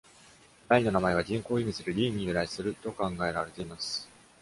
[0.67, 4.09] ライの名前は、銀行を意味する「リー」に由来すると考えられています。